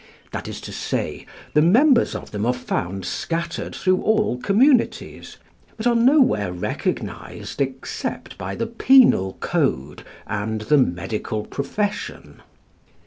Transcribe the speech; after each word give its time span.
That 0.31 0.47
is 0.47 0.59
to 0.61 0.71
say, 0.71 1.27
the 1.53 1.61
members 1.61 2.15
of 2.15 2.31
them 2.31 2.43
are 2.43 2.55
found 2.55 3.05
scattered 3.05 3.75
through 3.75 4.01
all 4.01 4.35
communities, 4.39 5.37
but 5.77 5.85
are 5.85 5.93
nowhere 5.93 6.51
recognised 6.51 7.61
except 7.61 8.35
by 8.35 8.55
the 8.55 8.65
penal 8.65 9.33
code 9.41 10.01
and 10.25 10.61
the 10.61 10.77
medical 10.79 11.45
profession. 11.45 12.41